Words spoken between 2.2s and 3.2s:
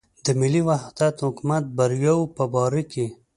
په باره کې.